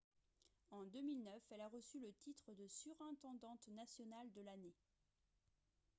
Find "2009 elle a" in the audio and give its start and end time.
0.83-1.67